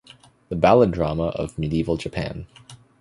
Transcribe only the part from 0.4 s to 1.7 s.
The Ballad-Drama of